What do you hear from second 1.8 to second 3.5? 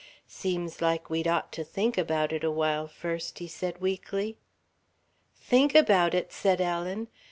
about it a while first," he